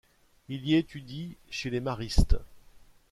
Il 0.49 0.65
y 0.67 0.77
étudie 0.77 1.35
chez 1.51 1.69
les 1.69 1.79
maristes. 1.79 2.35